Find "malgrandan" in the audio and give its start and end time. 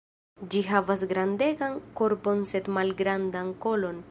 2.79-3.57